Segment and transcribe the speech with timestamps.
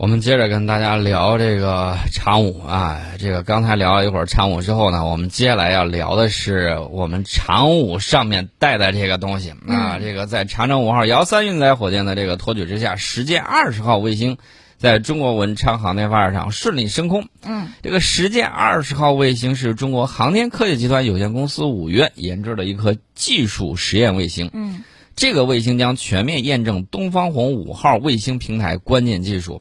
[0.00, 14.38] 我们接着跟大家聊这个长五啊，这个刚才聊了一会儿长五之后呢，我们接下来要聊的是我们长五上面带的这个东西啊，这个在长征五号遥三运载火箭的这个托举之下，实践二十号卫星
[14.78, 17.28] 在中国文昌航天发射场顺利升空。
[17.42, 24.48] 嗯，这个实践二十号卫星是中国航天科技集团有限公司五月研制的一颗技术实验卫星。
[24.54, 24.82] 嗯，
[25.14, 29.60] 这个卫星将全面验证东方红五号卫星平台关键技术。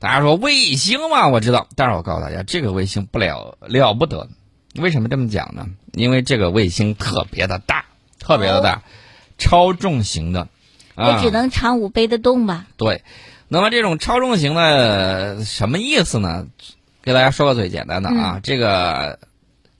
[0.00, 4.28] 大家说卫星嘛，我知道，但是我告诉大家，这个卫星不了了不得。
[4.76, 5.66] 为什么这么讲呢？
[5.92, 7.84] 因为这个卫星特别的大，
[8.18, 8.82] 特别的大，
[9.36, 10.48] 超重型的。
[10.94, 12.66] 啊也只能长五倍的动吧？
[12.76, 13.02] 对，
[13.48, 16.46] 那么这种超重型的什么意思呢？
[17.02, 19.18] 给大家说个最简单的啊，这个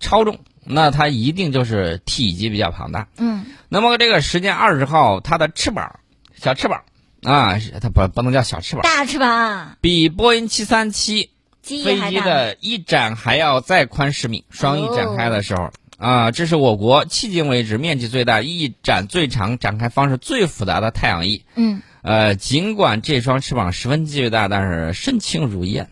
[0.00, 3.09] 超重，那它一定就是体积比较庞大。
[3.16, 6.00] 嗯，那么这个时间二十号，它的翅膀，
[6.37, 6.83] 小翅膀
[7.23, 11.30] 啊，是它不不能叫小翅膀，大翅膀，比波音七三七
[11.62, 15.70] 飞机的翼展还要再宽十米，双翼展开的时候。
[15.98, 21.44] 啊，这是我国迄今为止面积最大、翼展最长、展开方式最复杂的太阳翼。
[21.56, 25.91] 嗯，呃，尽管这双翅膀十分巨大，但是身轻如燕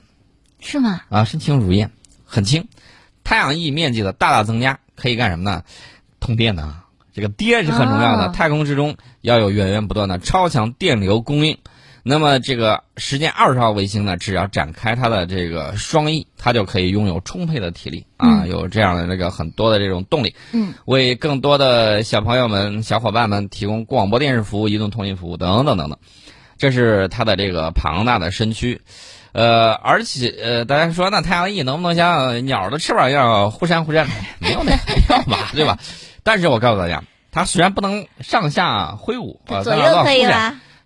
[0.60, 1.02] 是吗？
[1.10, 1.90] 啊，身轻如燕，
[2.24, 2.68] 很轻。
[3.22, 5.62] 太阳翼面积的大大增加，可以干什么呢？
[6.20, 6.86] 通电的啊，
[7.18, 8.26] 这个电是很重要的。
[8.26, 11.58] 哦太空之中要有源源不断的超强电流供应。
[12.04, 20.32] 那么这个实践二十号卫星呢，只要展开它的这个双翼，它就可以拥有充沛的体力啊，有这样的这个很多的这种动力。
[20.52, 25.98] 嗯，为更多的小朋友们、小伙伴们提供广播电视服务、移动通信服务等等等等。
[26.56, 28.80] 这是它的这个庞大的身躯，
[29.32, 34.06] 呃，而且呃，大家说那太阳翼能不能像鸟的翅膀一样忽闪忽闪？
[34.38, 35.78] 没有那样吧， 对吧？
[36.22, 40.26] 但是我告诉大家，它虽然不能上下挥舞啊，左右可以？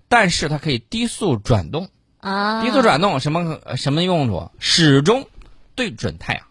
[0.09, 1.89] 但是它可以低速转动。
[2.21, 4.51] 啊，低速转动什么呃什么用处？
[4.61, 5.27] 始终
[5.75, 6.43] 对准太阳，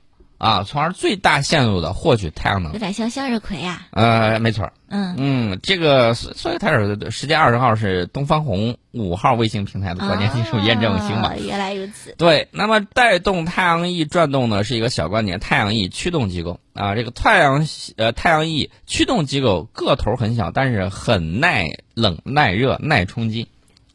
[0.41, 2.79] 啊，从而最大限度的获取太阳能有。
[2.79, 3.85] 点像向日葵呀。
[3.91, 11.29] 呃，没错儿，嗯，嗯，这个所所以它是时间二十号是东方红五号卫星平台的关键技术验证星嘛。
[11.29, 12.15] 哦原来如此。
[12.17, 23.47] 对，那么带动太阳翼转动呢是一个小关键，太阳翼驱动机构啊，这个太阳呃太阳翼驱动机构个头很小，但是很耐冷、耐热、耐冲击，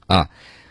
[0.07, 0.29] 啊，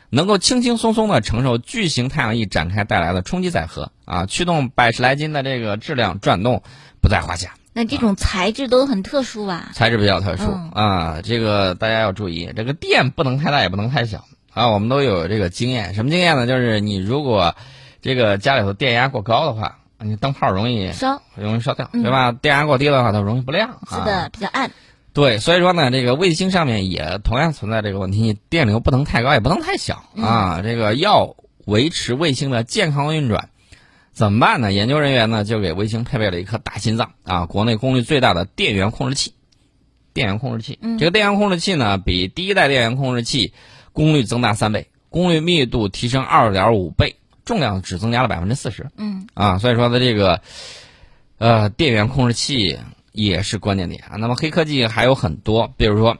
[0.09, 6.61] 能够轻轻松松的承受巨型太阳翼展开带来的冲击载荷啊，驱动百十来斤的这个质量转动
[7.01, 7.55] 不在话下。
[7.73, 9.71] 那这种材质都很特殊吧？
[9.73, 14.23] 材质比较特殊、嗯啊，这个大家要注意，这个电不能太大，也不能太小
[14.53, 14.69] 啊。
[14.69, 16.47] 我们都有这个经验，什么经验呢？
[16.47, 17.53] 就是你如果
[18.01, 22.31] 这个家里头电压过高的话，你灯泡容易烧容易烧掉，嗯对吧？
[22.31, 23.71] 电压过低的话，它容易不亮。
[23.71, 24.71] 啊、是的，比较暗。
[25.11, 30.61] 对，所以说呢，这个卫星上面也同样存在这个问题，电流不能太高，也不能太小啊。
[30.63, 33.49] 这个要维持卫星的健康运转，
[34.15, 34.71] 怎么办呢？
[34.71, 39.33] 研究人员呢就给卫星配备了一颗大心脏啊，国内功率最大的电源控制器。
[40.13, 43.53] 电源控制器，嗯这个电源控制器呢，比第一代电源控制器
[43.91, 48.89] 功率增大三倍，功率密度提升二点五倍，重量只增加了百分之四十。
[48.95, 50.39] 嗯，啊，所以说的这个
[51.37, 52.79] 呃电源控制器
[53.11, 54.15] 也是关键点啊。
[54.15, 56.17] 那么黑科技还有很多，比如说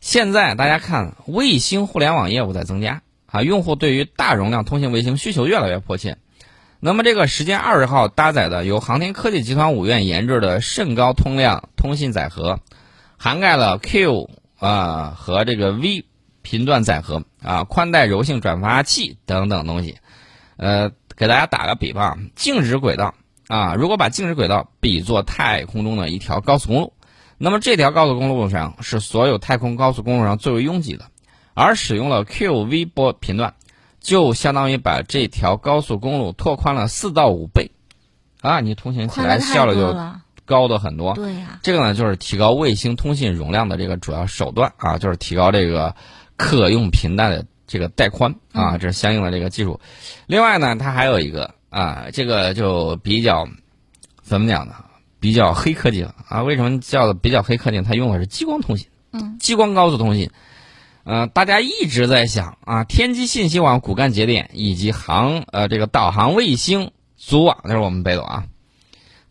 [0.00, 6.16] 现在大家看卫星互联网业务在增加啊，用户对于大容量通信卫星需求越来越迫切。
[6.86, 12.60] 那么这个时间二十号搭载的由航天科技集团五院研制的甚高通量通信载荷，
[13.16, 14.30] 涵盖了 Q
[14.60, 16.04] 啊、和这个 V
[16.42, 19.98] 频段载荷啊、宽带柔性转发器等等东西。
[20.58, 23.14] 呃，给大家打个比方，静止轨道
[23.48, 26.92] 啊，如果把静止轨道比作太空中的一条高速公路，
[27.36, 31.06] 那么这条高速公路上是所有太空高速公路上最为拥挤的，
[31.52, 33.54] 而使用了 QV 波频段，
[34.06, 37.72] 就相当于把这条高速公路拓宽了四到五倍，
[38.40, 39.96] 啊，你通行起来效率就。
[40.46, 41.12] 高的很多。
[41.14, 45.92] 对呀，这个呢，就是提高卫星通信容量的这个主要手段啊，就是提高这个
[46.36, 49.80] 可用频带的这个带宽啊，这是相应的这个技术。
[50.28, 53.48] 另外呢，它还有一个啊，这个就比较
[54.22, 54.76] 怎么讲呢？
[55.18, 56.44] 比较黑科技了啊。
[56.44, 57.82] 为什么叫比较黑科技？
[57.82, 60.30] 它用的是激光通信，嗯，激光高速通信。
[61.06, 68.46] 呃，大家一直在想啊，天基信息网骨干节点以及航呃这个导航卫星组网，那是我们北斗啊。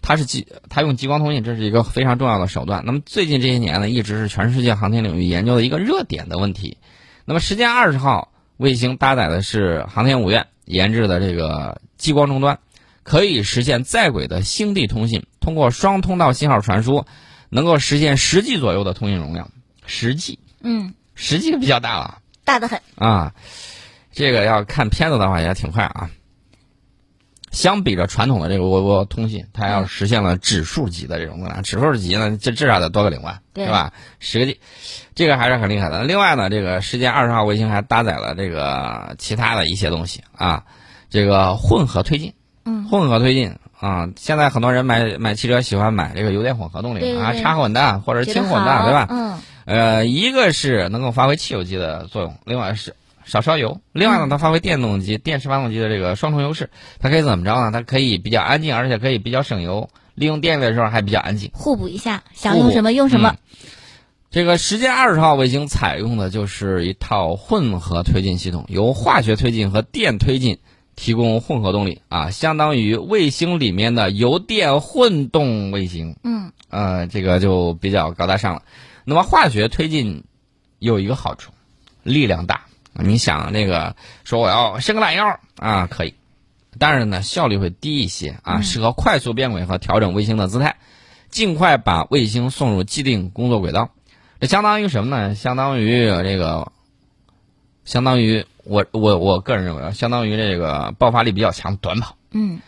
[0.01, 2.83] 它是激，它用激光通信，这是一个非常重要的手段。
[2.85, 6.77] 那么最近这些年呢，一直是全世界航天领域研究的一个热点的问题。
[7.25, 12.59] 那么时间二十号卫星搭载的是航天五院研制的这个激光终端，
[13.03, 17.05] 可以实现在轨的星地通信，通过双通道信号传输，
[17.49, 19.51] 能够实现十 G 左右的通信容量。
[19.85, 22.79] 十 G，嗯，十 G 比较大了大的很。
[22.95, 23.33] 啊。
[24.11, 26.09] 这个要看片子的话也挺快啊。
[27.51, 31.63] 相比着传统的这个窝窝通信，它要实现了指数级的这种增长。
[31.63, 33.93] 指数级呢，这至少得多个零万，对是吧？
[34.19, 34.59] 十个 G，
[35.15, 36.03] 这个还是很厉害的。
[36.03, 40.63] 另外呢，这个世界二十号卫星还搭载了这个其他的一些东西啊，
[41.09, 42.33] 这个混合推进，
[42.65, 44.09] 嗯，混合推进啊。
[44.17, 49.07] 现在很多人买买汽车喜欢买这个油电混合动力啊，插混的或者轻混的，对吧？
[49.09, 52.95] 嗯，呃，一个是能够发挥汽油机的作用，另外是
[53.25, 53.81] 少烧油。
[53.91, 56.69] 另外呢，它发挥电动机、电池发动机的这个双重优势。
[56.99, 57.71] 它可以怎么着呢？
[57.71, 61.51] 它可以比较安静，而且可以比较省油，利用电力的时候还比较安静。
[61.53, 63.29] 互补一下，想用什么用什么。
[63.29, 63.37] 嗯
[64.31, 70.57] 这个时间二十号卫星采用的就是一套混合推进系统，由化学推进和电推进
[70.97, 76.17] 提供混合动力啊，相当于卫星里面的油电混动卫星。
[76.25, 78.63] 嗯呃，这个就比较高大上了。
[79.05, 80.25] 那么化学推进
[80.79, 81.53] 有一个好处，
[82.03, 82.65] 力量大。
[82.97, 86.15] 你想那个说我要伸个懒腰啊，可以，
[86.79, 90.77] 但是呢效率会低一些啊，嗯适合快速变轨和调整卫星的姿态，
[91.29, 93.89] 尽快把卫星送入既定工作轨道。
[94.39, 95.35] 这相当于什么呢？
[95.35, 96.71] 相当于这个，
[97.83, 102.15] 相当于我我我个人认为啊，相当于这个爆发力比较强的短跑。
[102.31, 102.59] 嗯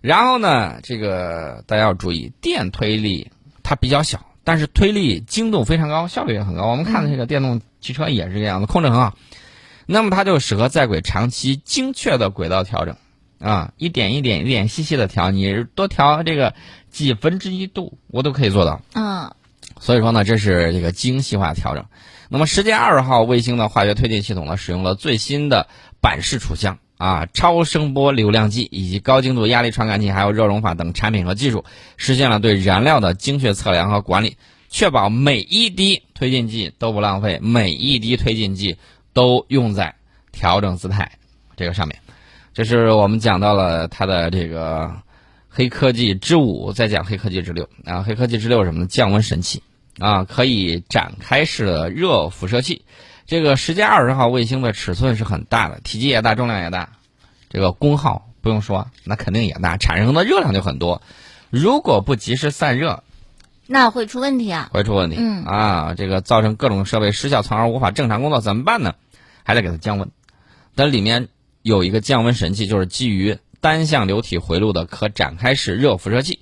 [0.00, 3.30] 然后呢，这个大家要注意，电推力
[3.62, 6.66] 它比较小，但是推力精度非常高，效率也很高。
[6.66, 9.16] 我们看的这个电动汽车也是这样的，控制很好。
[9.86, 12.96] 那么它就适合在轨长期精确的轨道调整
[13.40, 16.54] 啊，一点一点一点细细的调，你多调这个
[16.90, 18.80] 几分之一度，我都可以做到。
[18.94, 19.32] 嗯
[19.80, 21.84] 所以说呢，这是这个精细化调整。
[22.28, 25.66] 那么，时间二号卫星的化学推进系统呢，使用了最新的
[26.00, 31.64] 板式储向啊、超声波流量计以及高精度压力传感器，还有热熔法等产品和技术，
[31.96, 34.36] 实现了对燃料的精确测量和管理，
[34.68, 38.76] 确保每一滴推进剂都不浪费，每一滴推进剂
[39.12, 39.94] 都用在
[40.32, 41.10] 调整姿态
[41.56, 41.98] 这个上面。
[42.52, 44.94] 这是我们讲到了它的这个
[45.48, 48.02] 黑科技之五，再讲黑科技之六啊。
[48.02, 48.86] 黑科技之六是什么呢？
[48.86, 49.60] 降温神器
[49.98, 52.82] 啊，可以展开式的热辐射器。
[53.26, 56.90] 这个时间二十号卫星的尺寸是很大的，体积也大，重量也大，
[57.48, 61.00] 这个功耗不用说，那肯定也大，产生的热量就很多。
[61.50, 63.02] 如果不及时散热，
[63.66, 64.68] 那会出问题啊。
[64.72, 65.16] 会出问题。
[65.18, 68.94] 嗯啊，这个造成各种设备失效，从而无法正常工作，怎么办呢？
[69.42, 70.10] 还得给它降温。
[70.74, 71.28] 但里面
[71.62, 76.40] 有一个降温神器，就是基于单向流体回路的可展开式热辐射器。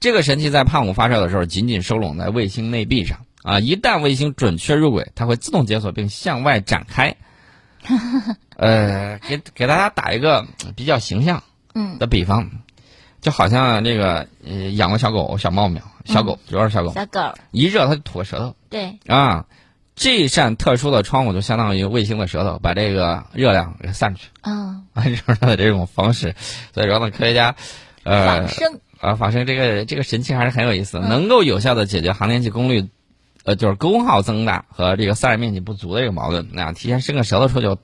[0.00, 7.16] 这个神器在胖五发射的时候，紧紧收拢在卫星内壁上啊，一旦卫星准确入轨，它会自动解锁并向外展开。
[8.56, 10.46] 呃，给给大家打一个
[10.76, 11.42] 比较形象
[11.74, 12.50] 嗯，的比方，
[13.20, 19.46] 就好像这个呃养了小狗、小猫咪、小狗，主要是小狗，小狗，一热它就吐个舌头对，啊。
[20.00, 26.36] 这扇特殊的窗户就相当于卫星的舌头，把这个热量给散出去嗯，啊， 这是它的这种方式。
[26.72, 27.56] 所以说呢，科学家
[28.04, 32.88] 呃仿生，啊，仿生这个这个神器还是很有意思，嗯能够有效的解决航天器功率，
[33.48, 36.48] 呃，就是功耗增大和这个散热面积不足的一个矛盾。
[36.52, 37.80] 那提前伸个舌头出去，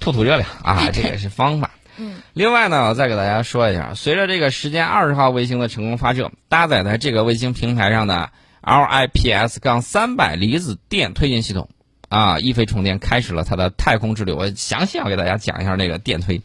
[0.00, 1.70] 吐吐热量啊，这也是方法。
[1.96, 8.30] 嗯，另外呢，我再给大家说一下，随着这个时间二十号卫星的成功发射，搭载在这个卫星平台上的
[8.62, 11.68] LIPS 杠三百离子电推进系统
[12.08, 14.32] 啊，一飞冲天，开始了它的太空之旅。
[14.32, 16.42] 我详细要给大家讲一下那个电推。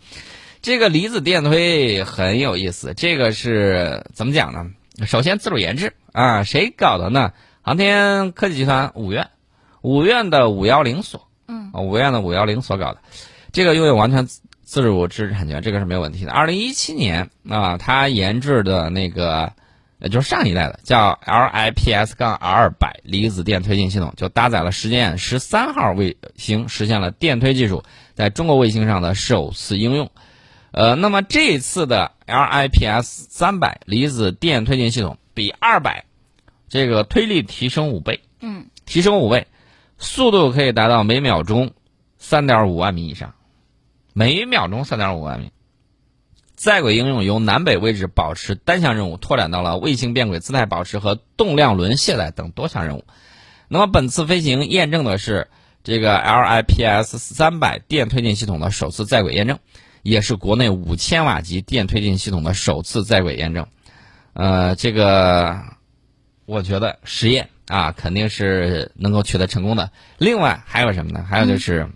[0.61, 4.67] 这个离子电推很有意思，这个是怎么讲呢？
[5.07, 7.33] 首先自主研制啊，谁搞的呢？
[7.63, 9.29] 航天科技集团五院，
[9.81, 13.01] 五院的五幺零所，嗯啊，五院的五幺零所搞的，
[13.51, 16.31] 这个拥有完全自自主知识产权，这个是没有问题的。
[16.31, 19.51] 二零一七年啊，他研制的那个，
[19.99, 27.83] 呃，就是上一代的叫 LIPS 杠 R 百离子电推进系统，就搭载了实践十三号卫星，实现了电推技术
[28.15, 30.09] 在中国卫星上的首次应用。
[30.71, 36.05] 呃，那么这次的 LIPS 三百离子电推进系统比二百
[36.71, 39.47] 这个推力提升五倍，嗯，提升五倍，
[39.97, 41.73] 速度可以达到每秒钟
[42.17, 43.35] 三点五万米以上，
[44.13, 45.51] 每秒钟三点五万米。
[46.55, 53.03] 在轨应用由南北位置保持单项任务拓展到了卫星变轨姿态保持和动量轮卸载等多项任务。
[53.67, 55.49] 那么本次飞行验证的是
[55.83, 59.59] 这个 LIPS 三百电推进系统的首次在轨验证，
[60.03, 63.67] 也是国内五千瓦级电推进系统的首次在轨验证。
[64.33, 65.59] 呃，这个
[66.51, 69.89] 我觉得实验啊肯定是能够取得成功的。
[70.17, 71.25] 另外还有什么呢？
[71.25, 71.89] 还有就是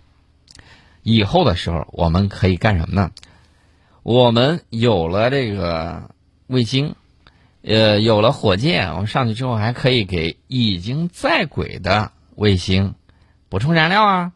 [1.02, 3.10] 以后的时候我们可以干什么呢？
[4.02, 6.08] 我们有了这个
[6.46, 6.94] 卫星，
[7.60, 12.94] 呃，有了火箭，我们上去之后还可以给已经在轨的卫星
[13.50, 14.32] 补充燃料啊，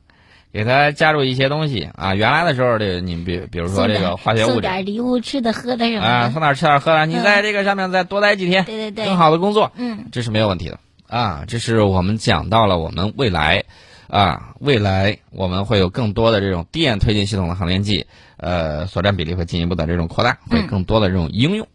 [0.52, 2.14] 给它加入一些东西啊。
[2.14, 6.30] 原来的时候，这个你比比如说这个化学物送质点礼物，吃的喝的什么啊，的。
[6.32, 11.44] 送点吃点喝的，你嗯在这个上面再多待几天，对对对，更好的工作，嗯这是没有问题的啊。
[11.46, 13.64] 这是我们讲到了我们未来
[14.08, 21.66] 啊，未来我们会有更多的这种电推进系统的航天器，呃，所占比例会进一步的这种扩大，会嗯更多的这种应用。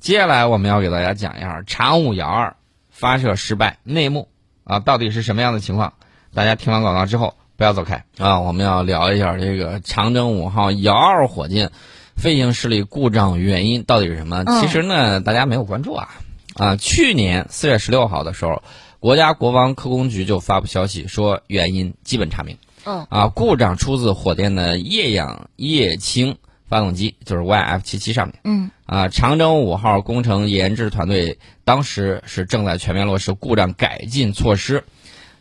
[0.00, 2.56] 接下来我们要给大家讲一下长五遥二
[2.90, 4.28] 发射失败内幕
[4.64, 5.94] 啊，到底是什么样的情况？
[6.34, 11.72] 大家听完广告之后不要走开啊，我们要聊一下这个长征五号遥二火箭
[12.16, 14.44] 飞行失利故障原因到底是什么？
[14.46, 16.08] 嗯其实呢，大家没有关注啊
[16.54, 18.62] 啊，去年四月十六号的时候，
[19.00, 22.56] 国家国防科工局就发布消息说原因基本查明。
[22.84, 26.36] 嗯啊，故障出自火箭的液氧液氢
[26.68, 28.36] 发动机，就是 YF 七七上面。
[28.44, 34.84] 嗯啊，长征五号工程研制团队当时是正在全面落实故障改进措施。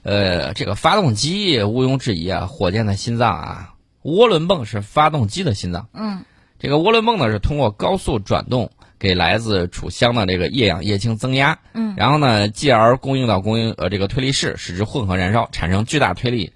[0.08, 3.74] 呃，这个发动机毋庸置疑啊，火箭的心脏啊，
[4.04, 5.90] 涡轮泵是发动机的心脏。
[5.94, 6.24] 嗯
[6.60, 16.54] 这个涡轮泵呢是通过高速转动，给来自储箱的这个液氧液氢增压，嗯然后呢，继而供应到供应呃这个推力室，使之混合燃烧，产生巨大推力，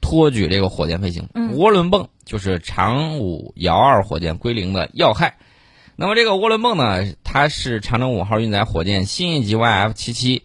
[0.00, 1.28] 托举这个火箭飞行。
[1.34, 5.36] 嗯涡轮泵就是长五遥二火箭归零的要害。
[5.94, 10.42] 那么这个涡轮泵呢，它是长征五号运载火箭新一级 YF 七七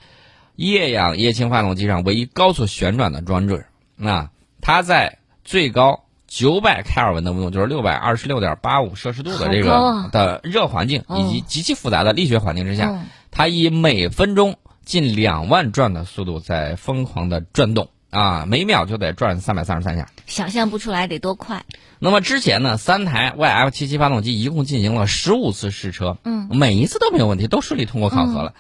[0.55, 3.65] 液氧液氢发动机上唯一高速旋转的装置。
[3.95, 4.29] 那
[4.61, 20.07] 它在最高九百开尔文的温度，就是六百二十六点八五摄氏度的这个啊的热环境哦以及极其复杂的力学环境之下，嗯它以每分钟近两万转的速度在疯狂的转动啊，每秒就得转三百三十三下。
[20.27, 21.63] 想象不出来得多快。
[21.99, 28.53] 那么之前呢，三台 YF 七七发动机一共进行了十五次试车，嗯，每一次都没有问题，都顺利通过考核了。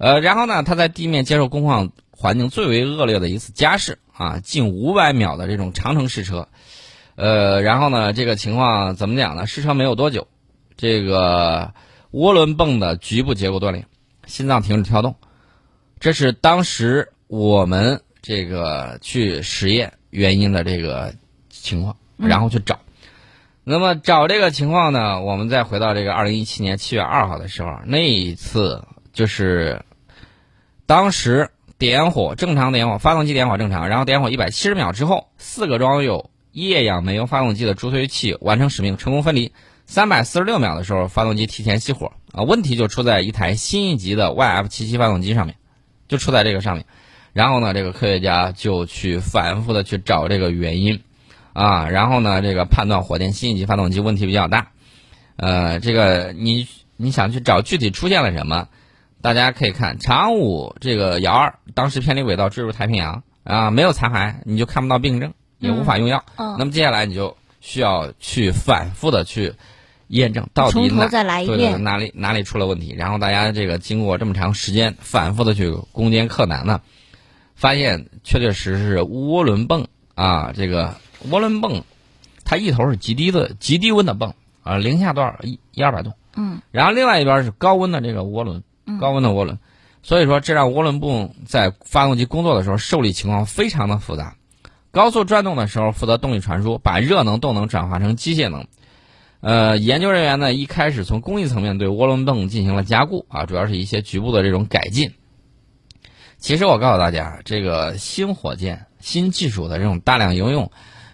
[0.00, 6.48] 呃，然后呢，他在地面接受工况环境最为恶劣的一次加试啊，近五百秒的这种长程试车，
[7.16, 9.46] 呃，然后呢，这个情况怎么讲呢？
[9.46, 10.26] 试车没有多久，
[10.78, 11.74] 这个
[12.12, 13.84] 涡轮泵的局部结构断裂，
[14.24, 15.16] 心脏停止跳动，
[15.98, 21.14] 这是当时我们这个去实验原因的这个
[21.50, 22.78] 情况，然后去找。
[23.64, 29.82] 那么找这个情况呢，我们再回到这个二零一七年七月二号的时候，那一次就是
[30.90, 39.52] 当时点火正常点火，发动机点火正常，然后点火一百七十秒之后，四个装有液氧煤油发动机的助推器完成使命，成功分离。
[39.86, 45.54] 三百四十六秒的时候，发动机提前熄火啊，问题就出在一台新一级的 YF 七七发动机上面，
[46.08, 46.84] 就出在这个上面。
[47.32, 51.00] 然后呢，这个科学家就去反复的去找这个原因，
[51.52, 54.72] 啊，然后呢，这个判断火箭新一级发动机问题比较大，
[55.36, 56.66] 呃，这个你
[56.96, 58.66] 你想去找具体出现了什么，
[59.22, 66.24] 大家可以看长五这个遥二当时偏离轨道坠入太平洋啊，没有残骸，你就看不到病症，也无法用药。
[66.36, 69.52] 嗯那么接下来你就需要去反复的去
[70.08, 71.78] 验证到底哪对对对。
[71.78, 76.80] 哪里哪里出了问题，然后大家这个经过这么长时间反复的去攻坚克难呢，
[77.54, 80.96] 发现确确实实是涡轮泵啊，这个
[81.28, 81.84] 涡轮泵
[82.44, 88.62] 它一头是极低的极低温的泵啊，零下多少一一二百度，嗯，然后另外一边是高温的这个涡轮，
[88.98, 89.58] 高温的涡轮，
[90.02, 94.36] 所以说这让涡轮泵在发动机工作的时候受力情况非常的复杂。
[94.90, 98.66] 高速转动的时候负责动力传输，把热能动能转化成机械能。
[99.40, 105.12] 呃，研究人员呢一开始从工艺层面对涡轮泵进行了加固啊，主要是一些局部的这种改进。
[106.38, 110.70] 其实我告诉大家，这个新火箭、新技术的这种大量应用，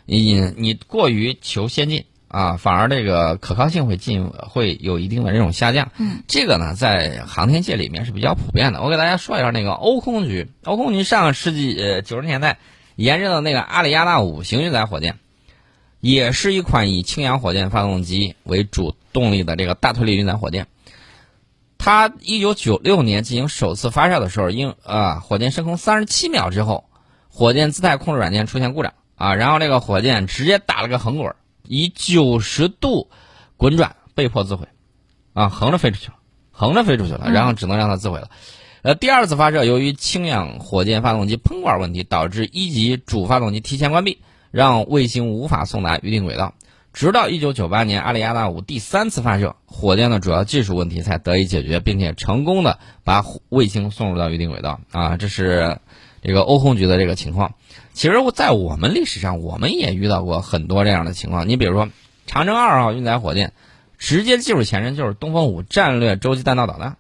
[0.06, 2.04] 你你过于求先进
[2.37, 5.90] 啊，反而这个可靠性会进会有一定的这种下降。
[5.97, 8.83] 嗯，这个呢，在航天界里面是比较普遍的。
[8.83, 12.59] 我给大家说一下那个欧空局，欧空局上个世纪呃九十年代
[12.95, 15.19] 研制的那个阿里亚纳五型运载火箭，
[16.00, 20.66] 也是一款以氢氧火箭发动机为主动力的这个大推力运载火箭。
[21.78, 26.85] 它一九九六年进行首次发射的时候，因啊火箭升空三十七秒之后，
[27.31, 31.35] 火箭姿态控制软件出现故障啊，然后这个火箭直接打了个横滚，
[31.68, 33.08] 以九十度
[33.56, 34.68] 滚转，被迫自毁，
[35.32, 36.14] 啊，横着飞出去了，
[36.50, 38.30] 横着飞出去了，然后只能让它自毁了。
[38.82, 44.18] 呃，第二次发射，由于氢氧火箭发动机喷管问题，导致一级主发动机提前关闭，
[44.50, 46.54] 让卫星无法送达预定轨道。
[46.92, 54.80] 直到一九九八年阿里亚纳五第三次发射，火箭的主要技术问题才得以解决，并且成功的把卫星送入到预定轨道。
[54.92, 55.78] 啊，这是
[56.26, 57.54] 这个欧空局的这个情况。
[57.92, 61.49] 其实，在我们历史上，我们也遇到过很多这样的情况。
[61.49, 61.88] 你比如说，
[62.26, 63.52] 长征二号运载火箭，
[63.97, 66.97] 直接技术前身就是东风五战略洲际弹道导弹。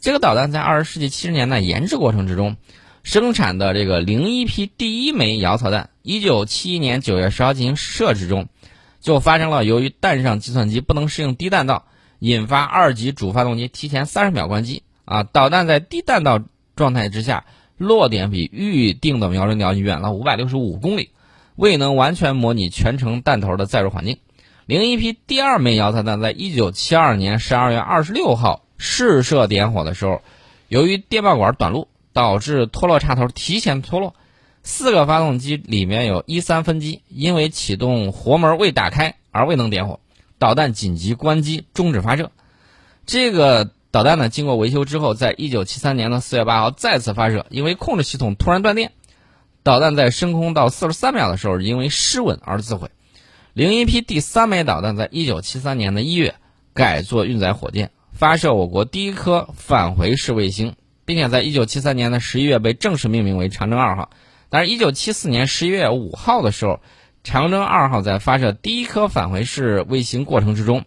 [0.00, 2.56] 这个导弹在二十世纪七十年代研制过程之中，
[3.04, 8.48] 生产的这个零一批第一枚遥测弹，一九七一年九月十号进行设置中，
[9.00, 11.86] 就发生了由于弹上计算机不能适应低弹道，
[12.18, 16.42] 引发二级主发动机提前三十秒关机啊，导弹在低弹道
[16.76, 21.10] 状态之下落点比预定的瞄准点远了五百六十五公里，
[21.56, 24.18] 未能完全模拟全程弹头的载入环境。
[24.66, 30.22] 零一批第二枚摇槽弹在一九七二年十二月二十六号试射点火的时候，
[30.68, 34.14] 由于电报管短路，导致脱落插头提前脱落。
[34.62, 40.00] 四个发动机里面有一三分机，因为启动活门未打开而未能点火，
[40.38, 42.30] 导弹紧急关机终止发射。
[43.04, 48.90] 这个导弹呢，经过维修之后，在一九七三年的四月八号再次发射，因为控制系统突然断电，
[49.62, 52.90] 导弹在升空到四十三秒的时候，因为失稳而自毁。
[53.52, 56.34] 零一批第三枚导弹在一九七三年的一月
[56.72, 60.74] 改做运载火箭，发射我国第一颗返回式卫星，
[61.04, 64.10] 并且在一九七三年的十一月被正式命名为长征二号。
[64.48, 66.80] 但是，一九七四年十一月五号的时候，
[67.22, 70.84] 长征二号在发射第一颗返回式卫星过程之中，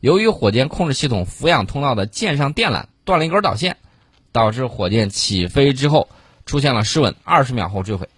[0.00, 3.76] 由于火箭控制系统俯仰通道的舰上电缆断了一根导线，
[4.30, 6.08] 导致火箭起飞之后
[6.46, 8.08] 出现了失稳，二十秒后坠毁。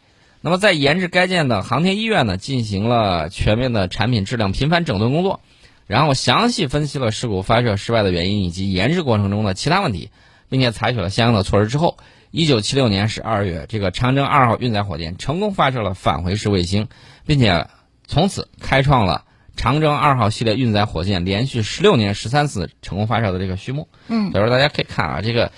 [0.42, 5.40] 那么，在研制该舰的航天医院呢，进行了全面的产品质量频繁整顿工作，
[5.86, 10.10] 然后详细分析了事故发射失败的原因以及研制过程中的其他问题，
[10.48, 11.98] 并且采取了相应的措施之后，
[12.30, 16.88] 一九七六年十二月，这个长征二号运载火箭成功发射了返回式卫星，
[17.26, 17.66] 并且
[18.06, 19.24] 从此开创了
[19.60, 23.88] 长征二号系列运载火箭连续十六年十三次成功发射的这个序幕。
[24.08, 25.52] 嗯，所以说大家可以看啊，这个，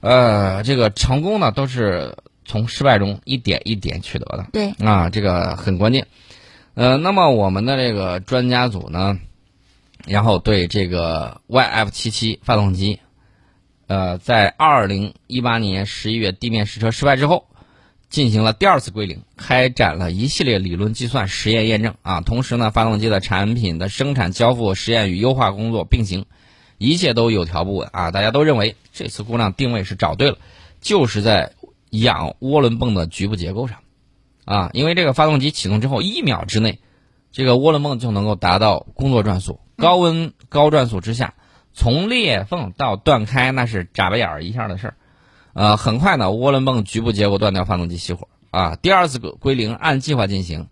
[0.00, 2.16] 呃，这个成功呢都是。
[2.48, 6.06] 从失败中一点一点取得的，对啊，这个很关键。
[6.74, 9.18] 呃，那么我们的这个专家组呢，
[10.06, 13.00] 然后对这个 YF 七七发动机，
[13.88, 17.48] 呃，在二零一八年十一月地面试车失败之后，
[18.08, 22.20] 进行了第二次归零，开展了一系列理论计算、实验验证啊。
[22.20, 26.26] 同时呢，发动机的产品的生产、交付、实验与优化工作并行，
[26.78, 28.10] 一切都有条不紊啊。
[28.10, 30.38] 大家都认为这次故障定位是找对了，
[30.80, 31.52] 就是在。
[31.90, 33.78] 氧涡轮泵的局部结构上，
[34.44, 36.80] 啊，因为这个发动机启动之后一秒之内，
[37.30, 39.60] 这个涡轮泵就能够达到工作转速。
[39.76, 41.34] 高温高转速之下，
[41.72, 44.96] 从裂缝到断开那是眨巴眼儿一下的事儿。
[45.56, 48.28] 呃，很快呢，涡轮泵局部结构断掉，发动机熄火。
[48.50, 50.68] 啊，第二次归零按计划进行，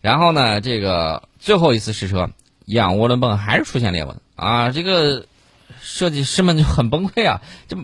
[0.00, 2.30] 然后呢，这个最后一次试车，
[2.64, 4.16] 氧涡轮泵还是出现裂纹。
[4.36, 5.26] 啊，这个
[5.80, 7.76] 设计师们就很崩溃啊，这。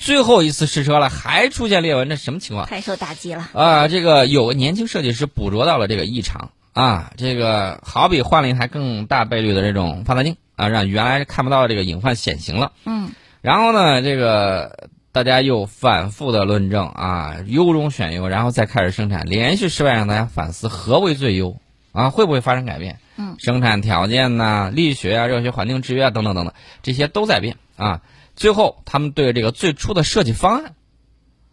[0.00, 2.66] 最后一次试车了，还出现裂纹，这什么情况？
[2.66, 3.88] 太受打击了啊！
[3.88, 12.72] 这个有个年轻设计师捕捉到了这个异常啊，这个好比换了一台更大倍率的这种放大镜啊，让原来看不到这个隐患显形了。
[12.84, 13.12] 嗯。
[13.40, 21.60] 然后呢，这个大家又反复的论证啊，优中选优，然后再开始生产，连续失败让大家反思何为最优
[21.92, 22.10] 啊？
[22.10, 22.98] 会不会发生改变？
[23.16, 23.36] 嗯。
[23.38, 28.00] 生产条件呐，力学啊，热学环境制约啊，等等等等，这些都在变啊。
[28.34, 30.74] 最后，他们对这个最初的设计方案，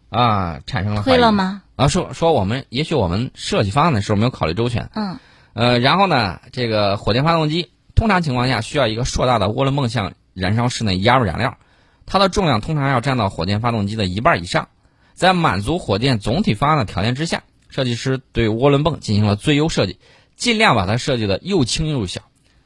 [0.09, 1.61] 啊，产生了推了吗？
[1.75, 4.89] 啊，说说我们也许我们设计方案的时候没有考虑周全。
[4.95, 5.19] 嗯。
[5.53, 11.57] 呃，然后呢，这个火箭发动机通常情况下需要一个硕大的涡轮泵向燃烧室内压入燃料，
[12.05, 14.67] 它的重量通常要占到火箭发动机的一半以上。
[15.13, 19.99] 在满足火箭总体方案的条件之下，设计师对涡轮泵进行了最优设计，
[20.35, 22.21] 尽量把它设计的又轻又小。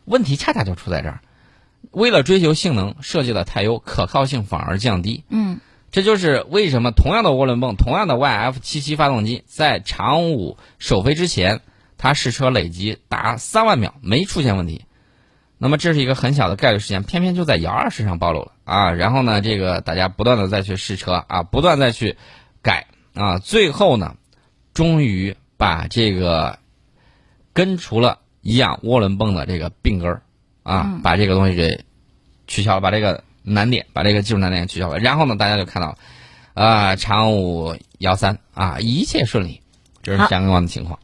[0.06, 1.20] 问题恰恰就出在这儿。
[1.92, 5.24] 为了追求性能，设计的太优，可靠性反而降低。
[5.30, 5.60] 嗯，
[5.92, 11.60] 这就是为什么同样的涡轮泵，同样的 YF77 发动机，在长五首飞之前，
[11.98, 14.85] 它试车累计达三万秒没出现问题。
[15.66, 18.92] 那么这是一个很小的概率事件，偏偏就在姚二身上暴露了啊！
[18.92, 22.18] 然后呢，这个大家不断的再去试车啊，不断再去
[22.62, 24.16] 改啊，最后呢，
[24.76, 26.60] 终于把这个
[27.52, 30.22] 根除了一氧涡轮泵的这个病根儿。
[30.62, 31.86] 啊，把这个东西给
[32.48, 34.98] 取消了，把这个难点，把这个技术难点取消了。
[34.98, 35.96] 然后呢，大家就看到，
[36.56, 39.62] 啊，长五幺三啊，一切顺利，
[40.02, 40.98] 这是相关的情况。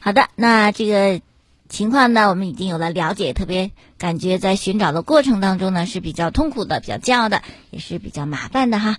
[0.00, 1.22] 好的，那这个
[1.68, 8.98] 情况呢，我们已经有了了解，特别感觉在寻找的过程当中呢是比较痛苦的，比较煎熬的，也是比较麻烦的哈。